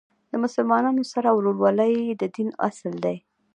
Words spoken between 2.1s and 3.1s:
د دین اصل